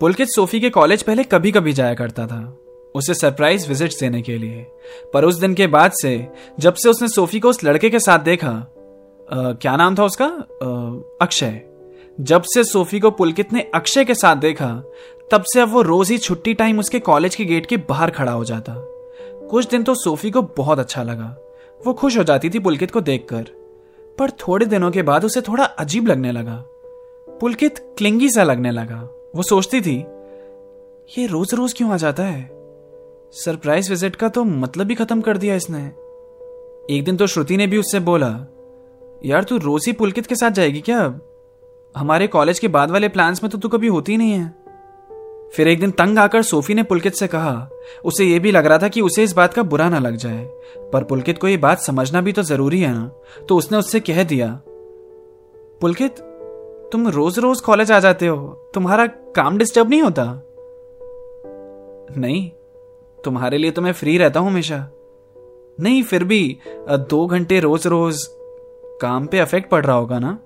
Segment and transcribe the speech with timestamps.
[0.00, 2.58] पुलकित Sophie के college पहले कभी कभी जाया करता था।
[2.94, 4.66] उसे सरप्राइज़ विज़िट देने के लिए।
[5.14, 6.28] पर उस दिन के बाद से
[6.60, 10.26] जब से उसने सोफी को उस लड़के के साथ देखा आ, क्या नाम था उसका?
[11.22, 11.60] अक्षय।
[12.20, 14.82] जब से सोफी को पुलकित ने अक्षय के साथ देखा
[15.30, 18.32] तब से अब वो रोज ही छुट्टी टाइम उसके कॉलेज के गेट के बाहर खड़ा
[18.32, 18.74] हो जाता।
[19.50, 21.36] कुछ दिन तो सोफी को बहुत अच्छा लगा।
[21.86, 23.42] वो खुश हो जाती थी पुलकित को देखकर।
[24.18, 26.64] पर थोड़े दिनों के बाद उसे थोड़ा अजीब लगने लगा।
[27.40, 29.96] पुलकित क्लिंगी सा लगने लगा। वो सोचती थी,
[31.18, 32.42] ये रोज रोज क्यों आ जाता है?
[33.34, 35.80] सरप्राइज़ विज़िट का तो मतलब ही खत्म कर दिया इसने।
[36.90, 38.28] एक दिन तो श्रुति ने भी उससे बोला,
[39.24, 41.02] यार, तू रोज ही पुलकित के साथ जाएगी क्या?
[41.94, 44.48] हमारे कॉलेज के बाद वाले प्लान्स में तो तू कभी होती नहीं है।
[45.54, 47.68] फिर एक दिन तंग आकर सोफी ने पुलकित से कहा,
[48.04, 50.44] उसे यह भी लग रहा था कि उसे इस बात का बुरा ना लग जाए,
[50.92, 53.06] पर पुलकित को यह बात समझना भी तो ज़रूरी है ना?
[53.48, 54.48] तो उसने उससे कह दिया,
[55.80, 56.20] पुलकित
[56.92, 60.24] तुम रोज रोज कॉलेज आ जाते हो। तुम्हारा काम डिस्टर्ब नहीं होता?
[62.16, 62.50] नहीं,
[63.18, 64.78] तुम्हारे लिए तो मैं फ्री रहता हूँ हमेशा।
[65.78, 66.58] नहीं, फिर भी
[66.90, 68.26] दो घंटे रोज रोज
[69.00, 70.38] काम पे अफेक्ट पड़ रहा होगा ना?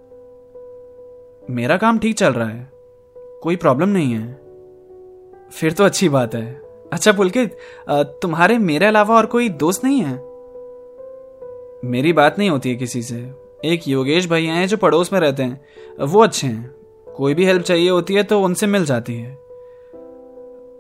[1.51, 2.71] मेरा काम ठीक चल रहा है।
[3.43, 4.33] कोई प्रॉब्लम नहीं है।
[5.53, 7.57] फिर तो अच्छी बात है। अच्छा पुलकित
[8.23, 10.15] तुम्हारे मेरे अलावा और कोई दोस्त नहीं है?
[11.85, 15.43] मेरी बात नहीं होती है किसी से। एक योगेश भैया हैं जो पड़ोस में रहते
[15.43, 16.75] हैं। वो अच्छे हैं।
[17.07, 19.33] कोई भी हेल्प चाहिए होती है तो उनसे मिल जाती है।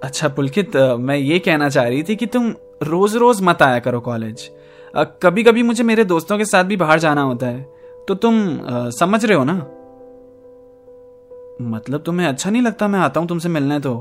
[0.02, 4.00] अच्छा पुलकित मैं ये कहना चाह रही थी कि तुम रोज रोज मत आया करो
[4.00, 4.50] कॉलेज
[5.22, 7.62] कभी कभी मुझे मेरे दोस्तों के साथ भी बाहर जाना होता है।
[8.08, 9.54] तो तुम आ, समझ रहे हो ना?
[11.62, 13.94] मतलब तुम्हें अच्छा नहीं लगता मैं आता हूँ तुमसे मिलने तो?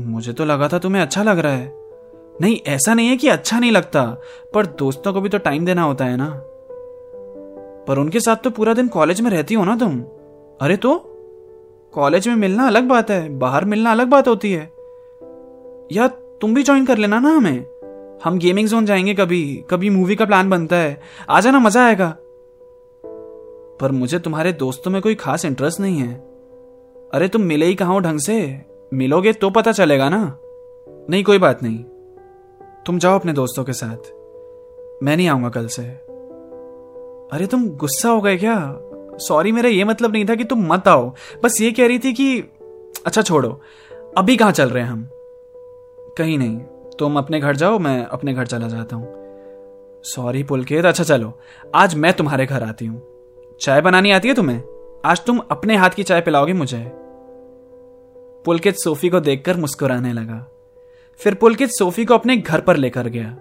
[0.00, 1.72] मुझे तो लगा था तुम्हें अच्छा लग रहा है।
[2.40, 4.02] नहीं ऐसा नहीं है कि अच्छा नहीं लगता
[4.54, 6.28] पर दोस्तों को भी तो टाइम देना होता है ना।
[7.88, 10.00] पर उनके साथ तो पूरा दिन कॉलेज में रहती हो ना तुम?
[10.60, 11.12] अरे तो?
[11.92, 14.72] कॉलेज में मिलना अलग बात है, बाहर मिलना अलग बात होती है।
[15.92, 17.66] या तुम भी ज्वाइन कर लेना ना हमें?
[18.24, 22.16] हम गेमिंग जोन जाएँगे कभी कभी मूवी का प्लान बनता है। आ जाना, मज़ा आएगा।
[23.80, 26.14] पर मुझे तुम्हारे दोस्तों में कोई खास इंटरेस्ट नहीं है।
[27.14, 28.60] अरे तुम मिले ही कहा हो ढंग से?
[28.94, 30.38] मिलोगे तो पता चलेगा ना?
[31.10, 31.84] नहीं, कोई बात नहीं।
[32.86, 34.12] तुम जाओ अपने दोस्तों के साथ।
[35.02, 36.05] मैं नहीं आऊँगा कल से।
[37.32, 38.56] अरे तुम गुस्सा हो गए क्या?
[39.18, 41.14] सॉरी मेरा ये मतलब नहीं था कि तुम मत आओ।
[41.44, 42.40] बस ये कह रही थी कि
[43.06, 43.60] अच्छा छोड़ो,
[44.18, 45.08] अभी कहाँ चल रहे हैं हम?
[46.18, 46.58] कहीं नहीं,
[46.98, 49.08] तुम अपने घर जाओ, मैं अपने घर चला जाता हूँ।
[50.04, 51.38] सॉरी पुलकेत अच्छा चलो,
[51.74, 53.02] आज मैं तुम्हारे घर आती हूँ।
[53.60, 54.62] चाय बनानी आती है तुम्हें?
[55.04, 56.92] आज तुम अपने हाथ की चाय पिलाओगे मुझे।
[58.44, 60.46] पुलकित सोफी को देखकर मुस्कुराने लगा।
[61.20, 63.36] फिर पुलकित सोफी को अपने घर पर लेकर गया।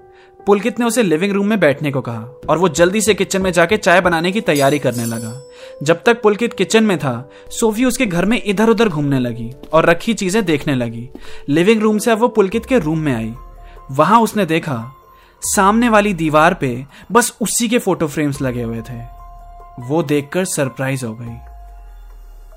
[0.45, 3.51] पुलकित ने उसे लिविंग रूम में बैठने को कहा और वो जल्दी से किचन में
[3.51, 5.49] जाके चाय बनाने की तैयारी करने लगा।
[5.83, 9.85] जब तक पुलकित किचन में था, सोफी उसके घर में इधर उधर घूमने लगी और
[9.85, 11.09] रखी चीज़ें देखने लगी।
[11.49, 13.33] लिविंग रूम से अब वो पुलकित के रूम में आई।
[13.91, 14.95] वहाँ उसने देखा,
[15.41, 19.01] सामने वाली दीवार पे बस उसी के फ़ोटो फ्रेम्स लगे हुए थे।
[19.79, 21.37] वो देखकर सरप्राइज़ हो गई।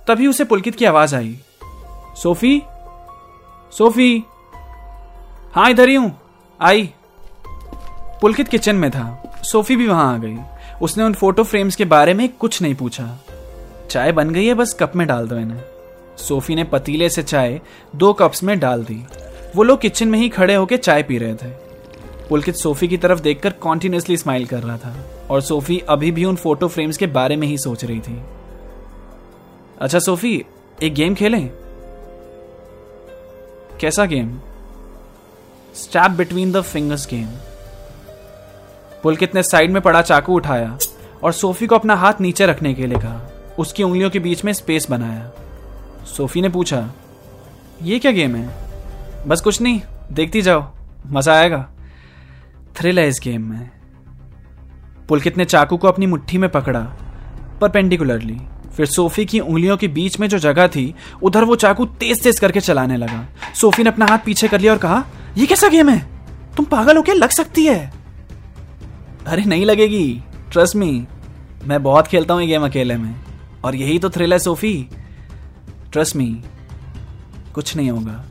[0.08, 1.38] तभी उसे पुलकित की आवाज़ आई।
[2.22, 2.62] सोफी?
[3.78, 4.24] सोफी?
[5.52, 6.20] हाँ इधर ही हूँ।
[6.60, 6.94] आई।
[8.20, 10.36] पुलकित किचन में था। सोफी भी वहाँ आ गई।
[10.82, 13.18] उसने उन फ़ोटो फ्रेम्स के बारे में कुछ नहीं पूछा।
[13.90, 15.62] चाय बन गई है, बस कप में डाल दो इन्हें।
[16.18, 17.60] सोफी ने पतीले से चाय
[17.96, 19.06] दो कप्स में डाल दी।
[19.56, 21.48] वो लोग किचन में ही खड़े होकर चाय पी रहे थे।
[22.28, 24.96] पुलकित सोफी की तरफ़ देखकर कॉन्टिन्यूसली स्माइल कर रहा था
[25.30, 28.22] और सोफी अभी भी उन फ़ोटो फ्रेम्स के बारे में ही सोच रही थी।
[29.80, 30.44] अच्छा सोफी,
[30.82, 31.50] एक गेम खेलें?
[33.80, 34.38] कैसा game?
[35.74, 37.28] Stab between the fingers game
[39.02, 40.76] Pulkit ने साइड में पड़ा चाकू उठाया
[41.22, 43.20] और सोफी को अपना हाथ नीचे रखने के लिए कहा।
[43.58, 45.30] उसकी उंगलियों के बीच में स्पेस बनाया।
[46.06, 46.88] सोफी ने पूछा,
[47.82, 48.48] ये क्या गेम है?
[49.26, 49.80] बस कुछ नहीं,
[50.12, 50.64] देखती जाओ,
[51.06, 51.66] मज़ा आएगा।
[52.76, 53.70] थ्रिल है इस गेम में।
[55.08, 56.80] पुलकित ने चाकू को अपनी मुट्ठी में पकड़ा,
[57.60, 58.38] परपेंडिकुलरली।
[58.76, 62.38] फिर सोफी की उंगलियों के बीच में जो जगह थी, उधर वो चाकू तेज तेज
[62.38, 65.04] करके चलाने लगा। सोफी ने अपना हाथ पीछे कर लिया और कहा
[65.36, 66.06] यह कैसा गेम है?
[66.56, 67.97] तुम पागल हो क्या लग सकती है।
[69.28, 70.22] अरे नहीं लगेगी
[70.52, 71.06] ट्रस्ट मी
[71.64, 73.16] मैं बहुत खेलता हूँ ये गेम अकेले में।
[73.64, 74.88] और यही तो थ्रिल है, सोफी।
[75.92, 76.42] ट्रस्ट मी
[77.54, 78.24] कुछ नहीं होगा।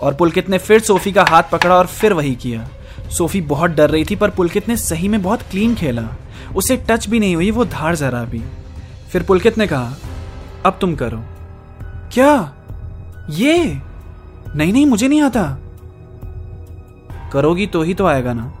[0.00, 2.68] और पुलकित ने फिर सोफी का हाथ पकड़ा और फिर वही किया।
[3.10, 6.08] सोफी बहुत डर रही थी, पर पुलकित ने सही में बहुत क्लीन खेला।
[6.56, 8.42] उसे टच भी नहीं हुई, वो धार जरा भी।
[9.10, 9.94] फिर पुलकित ने कहा,
[10.66, 11.24] अब तुम करो।
[12.12, 12.54] क्या?
[13.30, 13.78] ये?
[14.56, 15.58] नहीं नहीं, मुझे नहीं आता।
[17.32, 18.54] करोगी तो ही तो आएगा ना।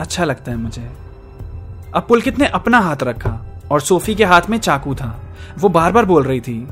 [0.00, 0.88] अच्छा लगता है मुझे।
[1.94, 3.38] अब पुलकित ने अपना हाथ रखा
[3.70, 5.20] और सोफी के हाथ में चाकू था।
[5.58, 6.66] वो बार बार बोल रही थी,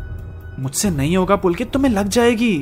[0.59, 2.59] मुझसे नहीं होगा पुलकित तुम्हें लग जाएगी।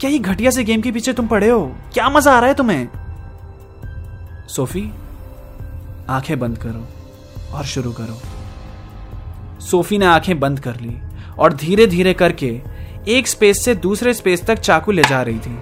[0.00, 1.76] क्या ये घटिया से गेम के पीछे तुम पड़े हो?
[1.92, 2.88] क्या मज़ा आ रहा है तुम्हें?
[4.48, 4.90] सोफी,
[6.08, 6.86] आँखें बंद करो
[7.56, 8.18] और शुरू करो।
[9.60, 10.96] सोफी ने आँखें बंद कर ली
[11.38, 12.60] और धीरे धीरे करके
[13.08, 15.58] एक स्पेस से दूसरे स्पेस तक चाकू ले जा रही थी।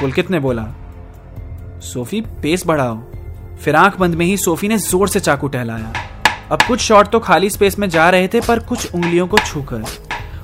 [0.00, 0.66] पुलकित ने बोला,
[1.82, 3.02] सोफी, पेस बढ़ाओ।
[3.60, 5.92] फिर आँख बंद में ही सोफी ने ज़ोर से चाकू टहलाया।
[6.52, 9.84] अब कुछ शॉट तो खाली स्पेस में जा रहे थे, पर कुछ उंगलियों को छूकर,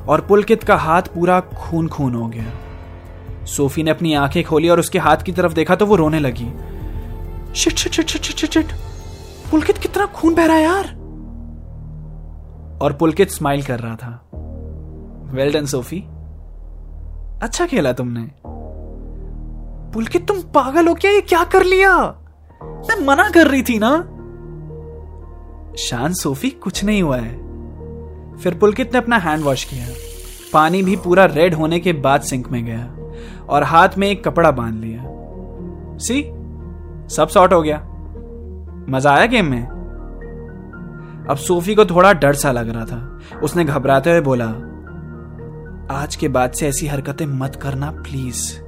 [0.09, 4.81] और पुलकित का हाथ पूरा खून खून हो गया। सोफी ने अपनी आँखें खोली और
[4.81, 6.49] उसके हाथ की तरफ़ देखा तो वो रोने लगी।
[7.55, 8.73] Shit shit shit shit shit shit,
[9.51, 10.85] Pulkit कितना खून बह रहा है यार!
[12.83, 14.29] और पुलकित स्माइल कर रहा था।
[15.35, 16.05] Well done Sophie.
[17.43, 18.21] अच्छा खेला तुमने।
[19.93, 21.11] पुलकित, तुम पागल हो क्या?
[21.11, 22.19] ये क्या कर लिया?
[22.89, 24.09] मैं मना कर रही थी ना?
[25.79, 27.33] शान सोफी, कुछ नहीं हुआ है।
[28.37, 29.87] फिर पुलकित ने अपना हैंड वॉश किया।
[30.53, 32.95] पानी भी पूरा रेड होने के बाद सिंक में गया
[33.49, 35.05] और हाथ में एक कपड़ा बाँध लिया।
[35.99, 36.23] सी
[37.15, 37.79] सब सॉर्ट हो गया।
[38.89, 39.67] मज़ा आया गेम में?
[41.31, 44.49] अब सोफी को थोड़ा डर सा लग रहा था। उसने घबराते हुए बोला,
[46.03, 48.61] आज के बाद से ऐसी हरकतें मत करना प्लीज़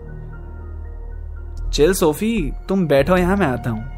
[1.71, 3.94] चिल सोफी, तुम बैठो, यहाँ मैं आता हूँ।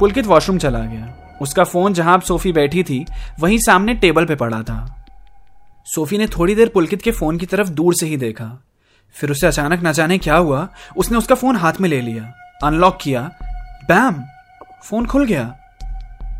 [0.00, 3.06] पुलकित वॉशरूम चला गया। उसका फ़ोन जहाँ सोफी बैठी थी,
[3.40, 5.06] वहीं सामने टेबल पे पड़ा था।
[5.86, 8.62] सोफी ने थोड़ी देर पुलकित के फ़ोन की तरफ़ दूर से ही देखा।
[9.14, 12.98] फिर उसे अचानक न जाने क्या हुआ, उसने उसका फ़ोन हाथ में ले लिया। अनलॉक
[13.02, 13.30] किया।
[13.88, 14.24] बैम
[14.84, 15.56] फ़ोन खुल गया।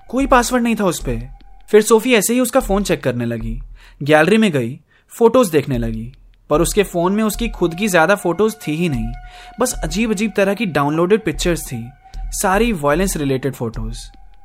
[0.08, 1.38] कोई पासवर्ड नहीं था उस पर
[1.70, 3.60] फिर सोफी ऐसे ही उसका फ़ोन चेक करने लगी।
[4.02, 4.80] गैलरी में गई
[5.12, 6.12] फ़ोटोज़ देखने लगी।
[6.50, 9.12] पर उसके फ़ोन में उसकी खुद की ज़्यादा फ़ोटोज़ थी ही नहीं।
[9.60, 11.90] बस अजीब अजीब तरह की डाउनलोडेड पिक्चर्स थी।
[12.34, 13.98] सारी वायलेंस रिलेटेड फ़ोटोज़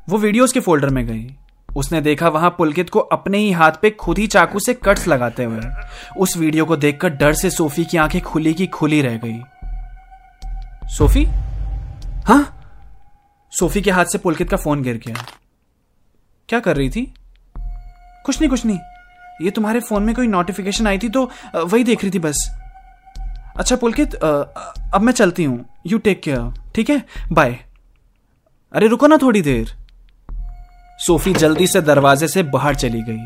[0.09, 1.35] वो वीडियोस के फोल्डर में गई।
[1.69, 5.43] उसने देखा वहाँ पुलकित को अपने ही हाथ पे खुद ही चाकू से कट्स लगाते
[5.43, 5.61] हुए।
[6.17, 9.39] उस वीडियो को देखकर डर से सोफी की आँखें खुली की खुली रह गई।
[10.87, 11.25] सोफी?
[12.25, 12.55] हाँ?
[13.53, 15.25] सोफी के हाथ से पुलकित का फ़ोन गिर गया।
[16.49, 17.05] क्या कर रही थी?
[18.25, 18.79] कुछ नहीं कुछ नहीं।
[19.41, 22.49] ये तुम्हारे फ़ोन में कोई नोटिफिकेशन आई थी तो वही देख रही थी बस।
[23.57, 27.03] अच्छा पुलकित अब मैं चलती हूँ। यू टेक केयर ठीक है?
[27.31, 27.57] बाय
[28.73, 29.71] अरे रुको ना थोड़ी देर।
[30.99, 33.19] सोफी जल्दी से दरवाजे से बाहर चली गई।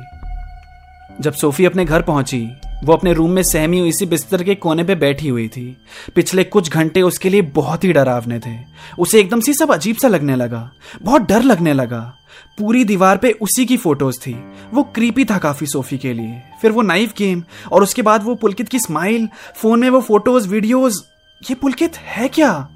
[1.22, 2.50] जब सोफी अपने घर पहुँची,
[2.84, 5.78] वो अपने रूम में सहमी हुई इसी बिस्तर के कोने पे बैठी हुई थी।
[6.16, 8.58] पिछले कुछ घंटे उसके लिए बहुत ही डरावने थे।
[9.00, 12.18] उसे एकदम से सब अजीब सा लगने लगा, बहुत डर लगने लगा।
[12.58, 14.34] पूरी दीवार पे उसी की फ़ोटोज़ थी।
[14.74, 18.36] वो क्रीपी था काफ़ी सोफी के लिए। फिर वो नाइफ गेम और उसके बाद वो
[18.36, 21.02] पुलकित की स्माइल फ़ोन में वो फ़ोटोज़ वीडियोज़
[21.50, 22.70] ये पुलकित है क्या?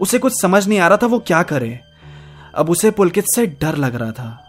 [0.00, 1.80] उसे कुछ समझ नहीं आ रहा था वो क्या करे।
[2.56, 4.42] अब उसे पुलकित से डर लग रहा था।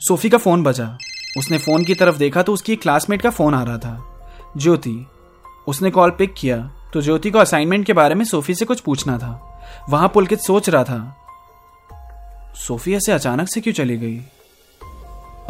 [0.00, 0.98] सोफी का फ़ोन बजा।
[1.38, 4.20] उसने फ़ोन की तरफ़ देखा तो उसकी क्लासमेट का फ़ोन आ रहा था।
[4.56, 5.06] ज्योति।
[5.66, 9.18] उसने कॉल पिक किया। तो ज्योति को असाइनमेंट के बारे में सोफी से कुछ पूछना
[9.18, 11.16] था। वहाँ पुलकित सोच रहा था,
[12.56, 14.20] सोफी, ऐसे अचानक से क्यों चली गई?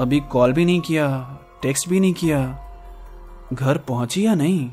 [0.01, 2.59] अभी कॉल भी नहीं किया टेक्स्ट भी नहीं किया।
[3.53, 4.71] घर पहुँची या नहीं?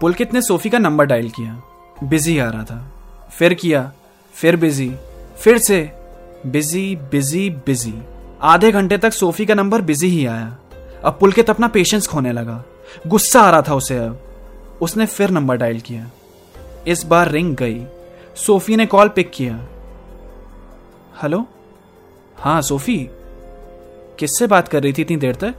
[0.00, 1.62] पुलकित ने सोफी का नंबर डायल किया।
[2.04, 2.92] बिज़ी आ रहा था।
[3.30, 3.92] फिर किया,
[4.34, 4.94] फिर बिज़ी
[5.36, 5.92] फिर से
[6.46, 8.02] बिज़ी बिज़ी बिज़ी
[8.42, 10.58] आधे घंटे तक सोफी का नंबर बिज़ी ही आया।
[11.04, 12.64] अब पुलकित अपना पेशेंस खोने लगा।
[13.06, 14.20] गुस्सा आ रहा था उसे अब।
[14.82, 16.10] उसने फिर नंबर डायल किया।
[16.86, 17.86] इस बार रिंग गई।
[18.36, 19.66] सोफी ने कॉल पिक किया।
[21.22, 21.46] हेलो
[22.36, 23.08] हाँ सोफी।
[24.18, 25.54] किससे बात कर रही थी इतनी देर तक?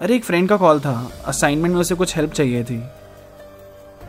[0.00, 2.82] अरे, एक फ्रेंड का कॉल था। असाइनमेंट में उसे कुछ हेल्प चाहिए थी।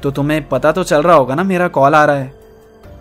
[0.03, 2.42] तो तुम्हें पता तो चल रहा होगा ना, मेरा कॉल आ रहा है।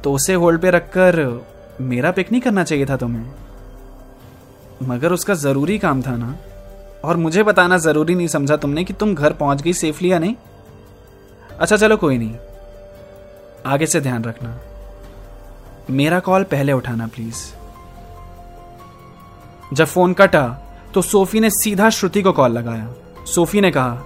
[0.04, 1.46] तो उसे होल्ड पे रखकर
[1.80, 3.32] मेरा पिक नहीं करना चाहिए था तुम्हें।
[4.82, 6.36] मगर उसका ज़रूरी काम था ना।
[7.04, 10.34] और मुझे बताना ज़रूरी नहीं समझा तुमने कि तुम घर पहुँच गई सेफली या नहीं।
[11.60, 12.36] अच्छा चलो कोई नहीं।
[13.66, 14.58] आगे से ध्यान रखना।
[15.90, 17.36] मेरा कॉल पहले उठाना प्लीज़
[19.74, 20.58] जब फ़ोन कटा
[20.94, 22.94] तो सोफी ने सीधा श्रुति को कॉल लगाया।
[23.26, 24.02] सोफी ने कहा,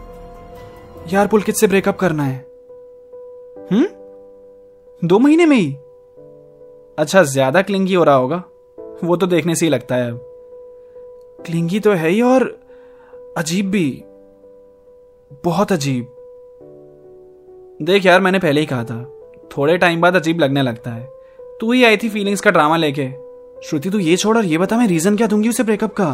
[1.13, 2.47] यार पुलकित से ब्रेकअप करना है?
[3.73, 3.87] हम्म?
[5.09, 5.77] दो महीने में ही।
[6.99, 8.43] अच्छा ज़्यादा क्लिंगी हो रहा होगा।
[9.05, 10.21] वो तो देखने से ही लगता है अब।
[11.47, 12.45] क्लिंगी तो है ही और
[13.39, 14.03] अजीब भी।
[15.45, 16.07] बहुत अजीब।
[17.83, 19.03] देख यार, मैंने पहले ही कहा था,
[19.57, 21.09] थोड़े टाइम बाद अजीब लगने लगता है।
[21.61, 23.09] तू ही आई थी फीलिंग्स का ड्रामा लेके।
[23.63, 26.11] श्रुति, तू ये छोड़ और ये बता, मैं रीजन क्या दूँगी उसे ब्रेकअप का?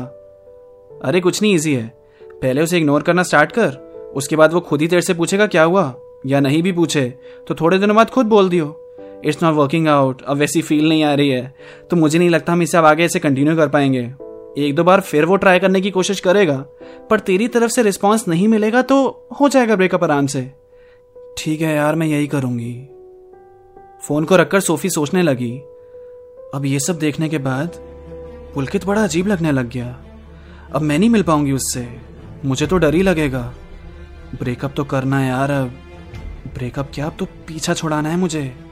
[1.04, 1.86] अरे, कुछ नहीं इजी है।
[2.22, 3.76] पहले उसे इग्नोर करना स्टार्ट कर,
[4.14, 5.94] उसके बाद वो खुद ही तेरे से पूछेगा क्या हुआ,
[6.26, 7.08] या नहीं भी पूछे
[7.48, 8.78] तो थोड़े दिनों बाद खुद बोल दियो।
[9.24, 11.54] इट्स नॉट वर्किंग आउट अब वैसी फील नहीं आ रही है।
[11.90, 14.12] तो मुझे नहीं लगता हम इसे अब आगे ऐसे कंटिन्यू कर पाएँगे।
[14.58, 16.64] एक दो बार फिर वो ट्राई करने की कोशिश करेगा।
[17.10, 20.50] पर तेरी तरफ़ से रिस्पॉन्स नहीं मिलेगा तो हो जाएगा ब्रेकअप आराम से।
[21.38, 22.88] ठीक है यार, मैं यही करूँगी।
[24.02, 25.58] फ़ोन को रखकर सोफी सोचने लगी।
[26.54, 27.68] अब ये सब देखने के बाद
[28.54, 30.04] पुलकित बड़ा अजीब लगने लग गया।
[30.74, 31.88] अब मैं नहीं मिल पाऊँगी उससे।
[32.44, 33.54] मुझे तो डर ही लगेगा।
[34.40, 35.68] ब्रेकअप तो करना है यार, अब
[36.54, 37.06] ब्रेकअप क्या?
[37.06, 38.71] अब तो पीछा छुड़ाना है मुझे।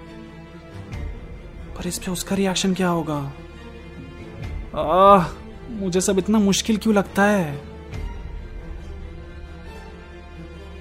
[1.81, 3.17] पर इस पे उसका रिएक्शन क्या होगा?
[4.77, 5.29] आह,
[5.75, 7.55] मुझे सब इतना मुश्किल क्यों लगता है?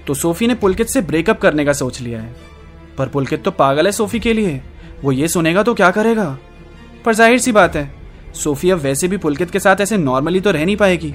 [0.07, 2.35] तो सोफी ने पुलकित से ब्रेकअप करने का सोच लिया है।
[2.97, 4.61] पर पुलकित तो पागल है सोफी के लिए।
[5.03, 6.37] वो ये सुनेगा तो क्या करेगा?
[7.05, 7.89] पर ज़ाहिर सी बात है,
[8.35, 11.13] सोफी अब वैसे भी पुलकित के साथ ऐसे नॉर्मली तो रह नहीं पाएगी।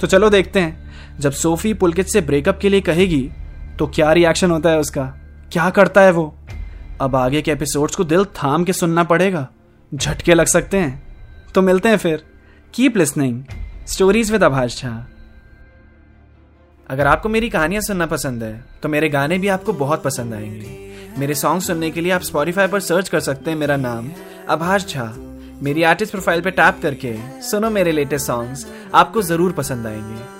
[0.00, 3.28] तो चलो देखते हैं। जब सोफी पुलकित से ब्रेकअप के लिए कहेगी
[3.78, 5.04] तो क्या रिएक्शन होता है उसका?
[5.52, 6.34] क्या करता है वो?
[7.00, 9.46] अब आगे के एपिसोड्स को दिल थाम के सुनना पड़ेगा।
[9.92, 11.02] झटके लग सकते हैं।
[11.54, 12.24] तो मिलते हैं फिर।
[12.74, 13.42] Keep listening
[13.86, 14.90] stories with Abhash Jha
[16.86, 20.78] अगर आपको मेरी कहानियाँ सुनना पसंद है तो मेरे गाने भी आपको बहुत पसंद आएँगे।
[21.18, 24.10] मेरे सॉन्ग सुनने के लिए आप स्पॉटिफाई पर सर्च कर सकते हैं। मेरा नाम
[24.50, 25.12] आभाष झा
[25.62, 30.33] मेरी आर्टिस्ट प्रोफ़ाइल पर टैप करके सुनो मेरे लेटेस्ट सॉन्ग्स आपको ज़रूर पसंद आएँगे।